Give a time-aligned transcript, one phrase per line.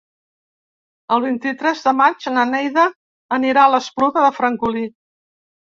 [1.17, 2.89] El vint-i-tres de maig na Neida
[3.39, 4.91] anirà a l'Espluga de Francolí.